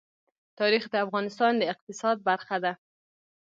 تاریخ 0.59 0.83
د 0.89 0.95
افغانستان 1.05 1.51
د 1.57 1.63
اقتصاد 1.73 2.17
برخه 2.29 2.57
ده. 2.63 2.73